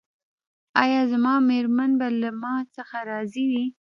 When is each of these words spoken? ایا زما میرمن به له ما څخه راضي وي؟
ایا 0.83 1.01
زما 1.11 1.33
میرمن 1.49 1.91
به 1.99 2.07
له 2.21 2.29
ما 2.41 2.55
څخه 2.75 2.97
راضي 3.09 3.43
وي؟ 3.51 3.65